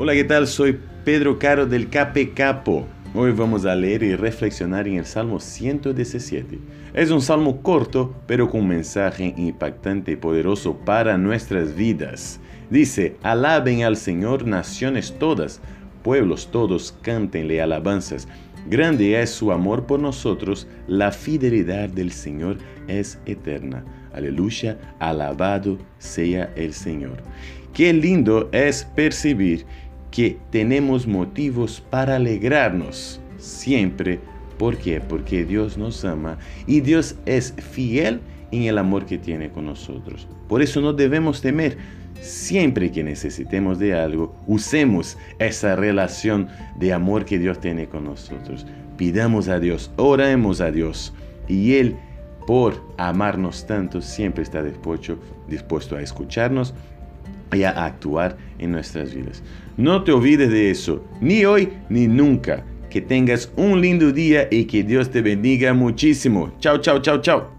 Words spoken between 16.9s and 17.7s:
cántenle